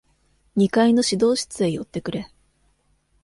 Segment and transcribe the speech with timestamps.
[0.55, 2.31] 二階の指導室へ寄ってくれ。